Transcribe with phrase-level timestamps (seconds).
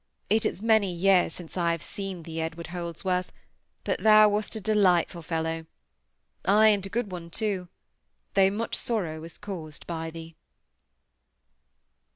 [0.31, 3.31] It is many years since I have seen thee, Edward Holdsworth,
[3.83, 5.67] but thou wast a delightful fellow!
[6.43, 7.67] Ay, and a good one too;
[8.33, 10.33] though much sorrow was caused by thee!